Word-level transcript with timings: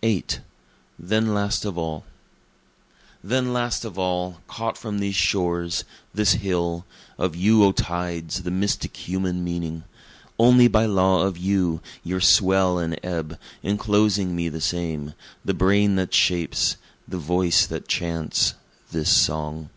[VIII] 0.00 0.24
Then 0.98 1.34
Last 1.34 1.66
Of 1.66 1.76
All 1.76 2.06
Then 3.22 3.52
last 3.52 3.84
of 3.84 3.98
all, 3.98 4.40
caught 4.48 4.78
from 4.78 5.00
these 5.00 5.16
shores, 5.16 5.84
this 6.14 6.32
hill, 6.40 6.86
Of 7.18 7.36
you 7.36 7.62
O 7.62 7.72
tides, 7.72 8.44
the 8.44 8.50
mystic 8.50 8.96
human 8.96 9.44
meaning: 9.44 9.84
Only 10.38 10.66
by 10.66 10.86
law 10.86 11.24
of 11.26 11.36
you, 11.36 11.82
your 12.02 12.22
swell 12.22 12.78
and 12.78 12.98
ebb, 13.02 13.38
enclosing 13.62 14.34
me 14.34 14.48
the 14.48 14.62
same, 14.62 15.12
The 15.44 15.52
brain 15.52 15.96
that 15.96 16.14
shapes, 16.14 16.78
the 17.06 17.18
voice 17.18 17.66
that 17.66 17.86
chants 17.86 18.54
this 18.92 19.10
song. 19.14 19.68